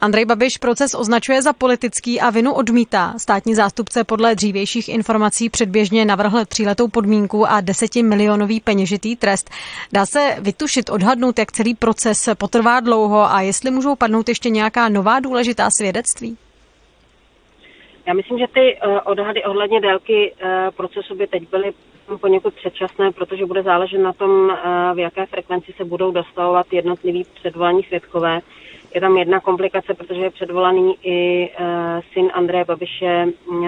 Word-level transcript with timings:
Andrej 0.00 0.24
Babiš 0.24 0.58
proces 0.58 0.94
označuje 0.94 1.42
za 1.42 1.52
politický 1.52 2.20
a 2.20 2.30
vinu 2.30 2.54
odmítá. 2.54 3.14
Státní 3.18 3.54
zástupce 3.54 4.04
podle 4.04 4.34
dřívějších 4.34 4.88
informací 4.88 5.50
předběžně 5.50 6.04
navrhl 6.04 6.44
tříletou 6.44 6.88
podmínku 6.88 7.46
a 7.46 7.60
desetimilionový 7.60 8.60
peněžitý 8.60 9.16
trest. 9.16 9.50
Dá 9.92 10.06
se 10.06 10.36
vytušit, 10.40 10.90
odhadnout, 10.90 11.38
jak 11.38 11.52
celý 11.52 11.74
proces 11.74 12.28
potrvá 12.38 12.80
dlouho 12.80 13.20
a 13.30 13.40
jestli 13.40 13.70
můžou 13.70 13.96
padnout 13.96 14.28
ještě 14.28 14.50
nějaká 14.50 14.88
nová 14.88 15.20
důležitá 15.20 15.70
svědectví? 15.70 16.36
Já 18.06 18.14
myslím, 18.14 18.38
že 18.38 18.46
ty 18.54 18.76
eh, 18.76 19.00
odhady 19.00 19.44
ohledně 19.44 19.80
délky 19.80 20.34
eh, 20.40 20.70
procesu 20.76 21.14
by 21.14 21.26
teď 21.26 21.50
byly 21.50 21.72
poněkud 22.20 22.54
předčasné, 22.54 23.12
protože 23.12 23.46
bude 23.46 23.62
záležet 23.62 23.98
na 23.98 24.12
tom, 24.12 24.50
eh, 24.50 24.94
v 24.94 24.98
jaké 24.98 25.26
frekvenci 25.26 25.74
se 25.76 25.84
budou 25.84 26.10
dostavovat 26.10 26.66
jednotliví 26.72 27.24
předvolání 27.34 27.82
svědkové. 27.82 28.40
Je 28.94 29.00
tam 29.00 29.16
jedna 29.16 29.40
komplikace, 29.40 29.94
protože 29.94 30.20
je 30.20 30.30
předvolaný 30.30 30.94
i 31.02 31.50
uh, 31.60 31.66
syn 32.12 32.30
Andreje 32.34 32.64
Babiše 32.64 33.26
uh, 33.46 33.66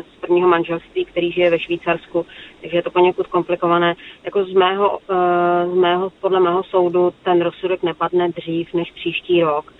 z 0.00 0.20
prvního 0.20 0.48
manželství, 0.48 1.04
který 1.04 1.32
žije 1.32 1.50
ve 1.50 1.58
Švýcarsku, 1.58 2.26
takže 2.60 2.76
je 2.76 2.82
to 2.82 2.90
poněkud 2.90 3.26
komplikované. 3.26 3.94
Jako 4.24 4.44
z 4.44 4.52
mého, 4.52 4.98
uh, 4.98 5.72
z 5.72 5.74
mého, 5.74 6.10
podle 6.20 6.40
mého 6.40 6.62
soudu 6.62 7.12
ten 7.24 7.42
rozsudek 7.42 7.82
nepadne 7.82 8.28
dřív 8.28 8.74
než 8.74 8.92
příští 8.92 9.42
rok. 9.42 9.72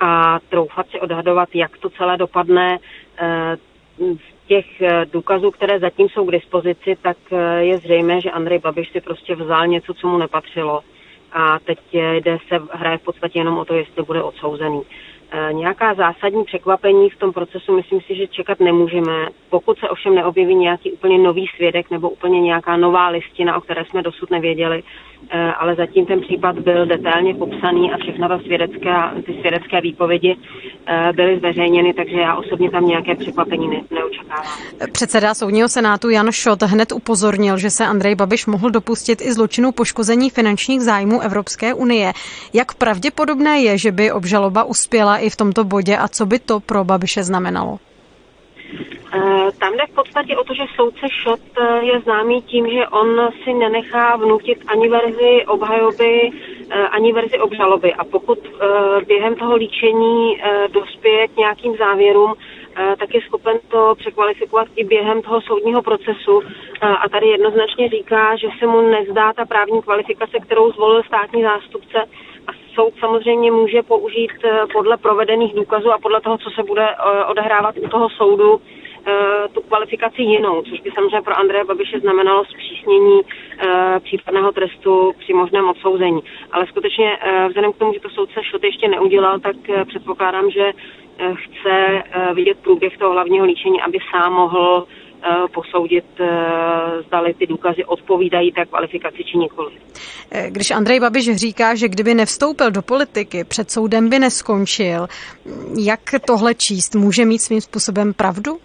A 0.00 0.38
troufat 0.48 0.86
si 0.90 1.00
odhadovat, 1.00 1.48
jak 1.54 1.78
to 1.78 1.90
celé 1.90 2.16
dopadne, 2.16 2.78
uh, 2.78 4.16
z 4.16 4.48
těch 4.48 4.66
důkazů, 5.12 5.50
které 5.50 5.78
zatím 5.78 6.08
jsou 6.08 6.24
k 6.24 6.32
dispozici, 6.32 6.96
tak 7.02 7.16
je 7.58 7.78
zřejmé, 7.78 8.20
že 8.20 8.30
Andrej 8.30 8.58
Babiš 8.58 8.90
si 8.92 9.00
prostě 9.00 9.34
vzal 9.34 9.66
něco, 9.66 9.94
co 9.94 10.08
mu 10.08 10.18
nepatřilo 10.18 10.80
a 11.32 11.58
teď 11.58 11.78
jde 11.92 12.38
se, 12.48 12.60
hraje 12.72 12.98
v 12.98 13.02
podstatě 13.02 13.38
jenom 13.38 13.58
o 13.58 13.64
to, 13.64 13.74
jestli 13.74 14.02
bude 14.02 14.22
odsouzený. 14.22 14.82
E, 15.30 15.52
nějaká 15.52 15.94
zásadní 15.94 16.44
překvapení 16.44 17.10
v 17.10 17.18
tom 17.18 17.32
procesu 17.32 17.76
myslím 17.76 18.00
si, 18.00 18.14
že 18.14 18.26
čekat 18.26 18.60
nemůžeme. 18.60 19.28
Pokud 19.50 19.78
se 19.78 19.88
ovšem 19.88 20.14
neobjeví 20.14 20.54
nějaký 20.54 20.92
úplně 20.92 21.18
nový 21.18 21.46
svědek 21.56 21.90
nebo 21.90 22.10
úplně 22.10 22.40
nějaká 22.40 22.76
nová 22.76 23.08
listina, 23.08 23.56
o 23.56 23.60
které 23.60 23.84
jsme 23.84 24.02
dosud 24.02 24.30
nevěděli, 24.30 24.82
ale 25.58 25.74
zatím 25.74 26.06
ten 26.06 26.20
případ 26.20 26.58
byl 26.58 26.86
detailně 26.86 27.34
popsaný 27.34 27.92
a 27.92 27.96
všechna 27.98 28.28
ta 28.28 28.38
svědecká, 28.38 29.14
ty 29.26 29.36
svědecké 29.40 29.80
výpovědi 29.80 30.36
e, 30.86 31.12
byly 31.12 31.38
zveřejněny, 31.38 31.94
takže 31.94 32.16
já 32.20 32.36
osobně 32.36 32.70
tam 32.70 32.86
nějaké 32.86 33.14
překvapení 33.14 33.68
ne, 33.68 33.80
neočekávám. 33.90 34.44
Předseda 34.92 35.34
soudního 35.34 35.68
senátu 35.68 36.10
Jan 36.10 36.32
Šot 36.32 36.62
hned 36.62 36.92
upozornil, 36.92 37.58
že 37.58 37.70
se 37.70 37.86
Andrej 37.86 38.14
Babiš 38.14 38.46
mohl 38.46 38.70
dopustit 38.70 39.22
i 39.22 39.32
zločinu 39.32 39.72
poškození 39.72 40.30
finančních 40.30 40.80
zájmů 40.80 41.20
Evropské 41.20 41.74
unie. 41.74 42.12
Jak 42.52 42.74
pravděpodobné 42.74 43.60
je, 43.60 43.78
že 43.78 43.92
by 43.92 44.12
obžaloba 44.12 44.64
uspěla 44.64 45.18
i 45.18 45.30
v 45.30 45.36
tomto 45.36 45.64
bodě 45.64 45.96
a 45.96 46.08
co 46.08 46.26
by 46.26 46.38
to 46.38 46.60
pro 46.60 46.84
Babiše 46.84 47.22
znamenalo? 47.22 47.78
Eh, 49.12 49.52
tam 49.58 49.72
jde 49.72 49.86
v 49.86 49.94
podstatě 49.94 50.36
o 50.36 50.44
to, 50.44 50.54
že 50.54 50.62
soudce 50.76 51.06
Šot 51.22 51.40
eh, 51.60 51.84
je 51.84 52.00
známý 52.00 52.42
tím, 52.42 52.70
že 52.70 52.88
on 52.88 53.28
si 53.44 53.54
nenechá 53.54 54.16
vnutit 54.16 54.58
ani 54.66 54.88
verzi 54.88 55.44
obhajoby, 55.46 56.30
eh, 56.70 56.88
ani 56.88 57.12
verzi 57.12 57.38
obžaloby. 57.38 57.94
A 57.94 58.04
pokud 58.04 58.38
během 59.06 59.34
toho 59.34 59.56
líčení 59.56 60.40
dospěje 60.72 61.28
k 61.28 61.36
nějakým 61.36 61.76
závěrům, 61.76 62.34
tak 62.98 63.14
je 63.14 63.20
schopen 63.20 63.58
to 63.68 63.94
překvalifikovat 63.98 64.68
i 64.76 64.84
během 64.84 65.22
toho 65.22 65.40
soudního 65.40 65.82
procesu. 65.82 66.42
A 66.80 67.08
tady 67.08 67.26
jednoznačně 67.26 67.88
říká, 67.88 68.36
že 68.36 68.48
se 68.58 68.66
mu 68.66 68.80
nezdá 68.80 69.32
ta 69.32 69.44
právní 69.44 69.82
kvalifikace, 69.82 70.38
kterou 70.40 70.72
zvolil 70.72 71.02
státní 71.02 71.42
zástupce, 71.42 72.04
soud 72.74 72.94
samozřejmě 73.00 73.52
může 73.52 73.82
použít 73.82 74.32
podle 74.72 74.96
provedených 74.96 75.54
důkazů 75.54 75.92
a 75.92 75.98
podle 75.98 76.20
toho, 76.20 76.38
co 76.38 76.50
se 76.50 76.62
bude 76.62 76.88
eh, 76.88 77.24
odehrávat 77.24 77.74
u 77.78 77.88
toho 77.88 78.08
soudu, 78.10 78.60
tu 79.52 79.60
kvalifikaci 79.60 80.22
jinou, 80.22 80.62
což 80.62 80.80
by 80.80 80.90
samozřejmě 80.94 81.22
pro 81.22 81.38
Andreje 81.38 81.64
Babiše 81.64 82.00
znamenalo 82.00 82.44
zpřísnění 82.44 83.20
případného 84.02 84.52
trestu 84.52 85.12
při 85.18 85.32
možném 85.34 85.68
odsouzení. 85.68 86.20
Ale 86.52 86.66
skutečně 86.66 87.18
vzhledem 87.48 87.72
k 87.72 87.76
tomu, 87.76 87.92
že 87.92 88.00
to 88.00 88.10
soudce 88.10 88.40
Šot 88.44 88.64
ještě 88.64 88.88
neudělal, 88.88 89.38
tak 89.38 89.56
předpokládám, 89.88 90.50
že 90.50 90.72
chce 91.34 92.02
vidět 92.34 92.58
průběh 92.58 92.98
toho 92.98 93.12
hlavního 93.12 93.46
líčení, 93.46 93.82
aby 93.82 93.98
sám 94.12 94.32
mohl 94.32 94.86
Eh, 95.22 95.48
posoudit, 95.54 96.04
eh, 96.20 97.02
zdali 97.06 97.34
ty 97.34 97.46
důkazy 97.46 97.84
odpovídají 97.84 98.52
té 98.52 98.64
kvalifikaci 98.64 99.24
či 99.24 99.38
nikoli. 99.38 99.72
Eh, 100.30 100.50
když 100.50 100.70
Andrej 100.70 101.00
Babiš 101.00 101.36
říká, 101.36 101.74
že 101.74 101.88
kdyby 101.88 102.14
nevstoupil 102.14 102.70
do 102.70 102.82
politiky, 102.82 103.44
před 103.44 103.70
soudem 103.70 104.08
by 104.08 104.18
neskončil, 104.18 105.08
jak 105.78 106.00
tohle 106.26 106.54
číst? 106.54 106.94
Může 106.94 107.24
mít 107.24 107.38
svým 107.38 107.60
způsobem 107.60 108.14
pravdu? 108.14 108.58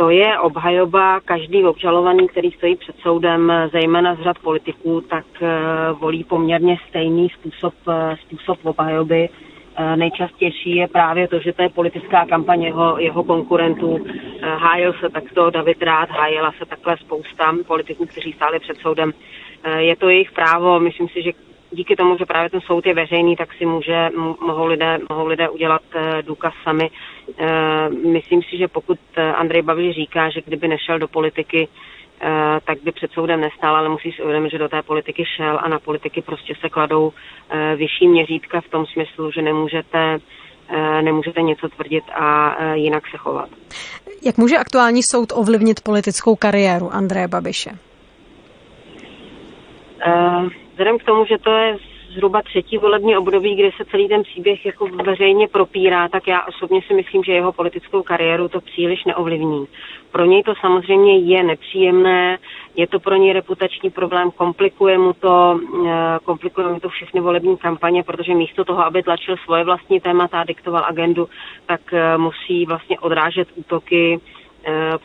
To 0.00 0.10
je 0.10 0.38
obhajoba. 0.38 1.20
Každý 1.20 1.64
obžalovaný, 1.64 2.28
který 2.28 2.50
stojí 2.50 2.76
před 2.76 2.96
soudem, 3.02 3.52
zejména 3.72 4.14
z 4.14 4.20
řad 4.20 4.38
politiků, 4.38 5.00
tak 5.00 5.24
volí 6.00 6.24
poměrně 6.24 6.78
stejný 6.88 7.28
způsob, 7.28 7.74
způsob 8.20 8.58
obhajoby 8.62 9.28
Eh, 9.76 9.96
nejčastější 9.96 10.76
je 10.76 10.88
právě 10.88 11.28
to, 11.28 11.38
že 11.38 11.52
to 11.52 11.62
je 11.62 11.68
politická 11.68 12.26
kampaň 12.26 12.62
jeho, 12.62 12.98
jeho 12.98 13.24
konkurentů. 13.24 14.06
Eh, 14.06 14.46
hájil 14.46 14.92
se 14.92 15.08
takto 15.08 15.50
David 15.50 15.82
Rád, 15.82 16.10
hájila 16.10 16.52
se 16.58 16.66
takhle 16.66 16.96
spousta 16.96 17.54
politiků, 17.66 18.06
kteří 18.06 18.32
stáli 18.32 18.58
před 18.58 18.76
soudem. 18.76 19.12
Eh, 19.64 19.82
je 19.82 19.96
to 19.96 20.08
jejich 20.08 20.32
právo, 20.32 20.80
myslím 20.80 21.08
si, 21.08 21.22
že 21.22 21.32
díky 21.70 21.96
tomu, 21.96 22.18
že 22.18 22.26
právě 22.26 22.50
ten 22.50 22.60
soud 22.60 22.86
je 22.86 22.94
veřejný, 22.94 23.36
tak 23.36 23.54
si 23.54 23.66
může, 23.66 24.08
mohou, 24.40 24.66
lidé, 24.66 24.98
mohou 25.10 25.26
lidé 25.26 25.48
udělat 25.48 25.82
důkaz 26.22 26.52
sami. 26.64 26.90
Myslím 28.06 28.42
si, 28.42 28.56
že 28.58 28.68
pokud 28.68 28.98
Andrej 29.34 29.62
Babiš 29.62 29.96
říká, 29.96 30.30
že 30.30 30.40
kdyby 30.46 30.68
nešel 30.68 30.98
do 30.98 31.08
politiky, 31.08 31.68
Eh, 32.22 32.60
tak 32.64 32.82
by 32.82 32.92
před 32.92 33.10
soudem 33.12 33.40
nestál, 33.40 33.76
ale 33.76 33.88
musí 33.88 34.12
si 34.12 34.22
uvědomit, 34.22 34.50
že 34.50 34.58
do 34.58 34.68
té 34.68 34.82
politiky 34.82 35.24
šel 35.36 35.60
a 35.62 35.68
na 35.68 35.78
politiky 35.78 36.22
prostě 36.22 36.54
se 36.60 36.68
kladou 36.68 37.12
eh, 37.50 37.76
vyšší 37.76 38.08
měřítka 38.08 38.60
v 38.60 38.68
tom 38.68 38.86
smyslu, 38.86 39.30
že 39.30 39.42
nemůžete 39.42 40.18
eh, 40.68 41.02
nemůžete 41.02 41.42
něco 41.42 41.68
tvrdit 41.68 42.04
a 42.14 42.54
jinak 42.74 43.02
se 43.10 43.16
chovat. 43.16 43.48
Jak 44.22 44.38
může 44.38 44.56
aktuální 44.56 45.02
soud 45.02 45.32
ovlivnit 45.34 45.80
politickou 45.80 46.36
kariéru 46.36 46.94
Andreje 46.94 47.28
Babiše? 47.28 47.70
Vzhledem 50.80 50.98
k 50.98 51.04
tomu, 51.04 51.24
že 51.24 51.38
to 51.38 51.50
je 51.50 51.76
zhruba 52.14 52.42
třetí 52.42 52.78
volební 52.78 53.16
období, 53.16 53.54
kdy 53.54 53.70
se 53.76 53.84
celý 53.84 54.08
ten 54.08 54.22
příběh 54.22 54.66
jako 54.66 54.86
veřejně 54.86 55.48
propírá, 55.48 56.08
tak 56.08 56.28
já 56.28 56.46
osobně 56.46 56.80
si 56.86 56.94
myslím, 56.94 57.22
že 57.24 57.32
jeho 57.32 57.52
politickou 57.52 58.02
kariéru 58.02 58.48
to 58.48 58.60
příliš 58.60 59.04
neovlivní. 59.04 59.66
Pro 60.12 60.24
něj 60.24 60.42
to 60.42 60.54
samozřejmě 60.60 61.18
je 61.18 61.42
nepříjemné, 61.42 62.38
je 62.76 62.86
to 62.86 63.00
pro 63.00 63.16
něj 63.16 63.32
reputační 63.32 63.90
problém, 63.90 64.30
komplikuje 64.30 64.98
mu 64.98 65.12
to, 65.12 65.60
eh, 65.86 66.18
komplikuje 66.24 66.68
mu 66.68 66.80
to 66.80 66.88
všechny 66.88 67.20
volební 67.20 67.56
kampaně, 67.56 68.02
protože 68.02 68.34
místo 68.34 68.64
toho, 68.64 68.84
aby 68.84 69.02
tlačil 69.02 69.36
svoje 69.36 69.64
vlastní 69.64 70.00
témata 70.00 70.40
a 70.40 70.44
diktoval 70.44 70.84
agendu, 70.84 71.28
tak 71.66 71.80
eh, 71.92 72.18
musí 72.18 72.66
vlastně 72.66 72.98
odrážet 73.00 73.48
útoky 73.54 74.20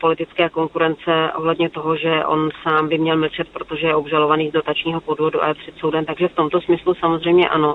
politické 0.00 0.48
konkurence 0.48 1.32
ohledně 1.36 1.70
toho, 1.70 1.96
že 1.96 2.24
on 2.24 2.50
sám 2.62 2.88
by 2.88 2.98
měl 2.98 3.16
mlčet, 3.16 3.48
protože 3.48 3.86
je 3.86 3.94
obžalovaný 3.94 4.48
z 4.48 4.52
dotačního 4.52 5.00
podvodu 5.00 5.42
a 5.44 5.48
je 5.48 5.54
před 5.54 5.74
soudem. 5.78 6.04
Takže 6.04 6.28
v 6.28 6.34
tomto 6.34 6.60
smyslu 6.60 6.94
samozřejmě 6.94 7.48
ano. 7.48 7.74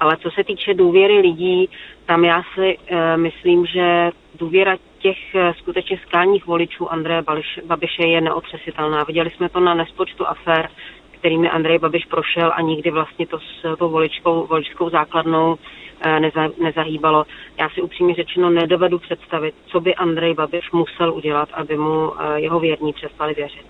Ale 0.00 0.16
co 0.16 0.30
se 0.30 0.44
týče 0.44 0.74
důvěry 0.74 1.18
lidí, 1.18 1.68
tam 2.06 2.24
já 2.24 2.42
si 2.54 2.78
e, 2.86 3.16
myslím, 3.16 3.66
že 3.66 4.10
důvěra 4.38 4.76
těch 4.98 5.34
e, 5.34 5.54
skutečně 5.54 5.98
skálních 6.06 6.46
voličů 6.46 6.92
Andreje 6.92 7.22
Babiše 7.66 8.06
je 8.06 8.20
neotřesitelná. 8.20 9.04
Viděli 9.04 9.30
jsme 9.30 9.48
to 9.48 9.60
na 9.60 9.74
nespočtu 9.74 10.26
afér, 10.26 10.68
kterými 11.26 11.50
Andrej 11.50 11.78
Babiš 11.78 12.04
prošel 12.04 12.52
a 12.54 12.60
nikdy 12.60 12.90
vlastně 12.90 13.26
to 13.26 13.38
s 13.38 13.76
tou 13.78 13.90
voličkou, 13.90 14.46
voličskou 14.46 14.90
základnou 14.90 15.58
Eh, 16.00 16.20
neza, 16.20 16.48
nezahýbalo. 16.62 17.24
Já 17.58 17.68
si 17.70 17.82
upřímně 17.82 18.14
řečeno 18.14 18.50
nedovedu 18.50 18.98
představit, 18.98 19.54
co 19.66 19.80
by 19.80 19.94
Andrej 19.94 20.34
Babiš 20.34 20.70
musel 20.72 21.14
udělat, 21.14 21.48
aby 21.52 21.76
mu 21.76 22.12
eh, 22.20 22.40
jeho 22.40 22.60
věrní 22.60 22.92
přestali 22.92 23.34
věřit. 23.34 23.64